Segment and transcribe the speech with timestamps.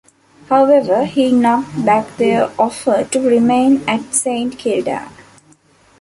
[0.49, 5.07] However, he knocked back their offer to remain at Saint Kilda.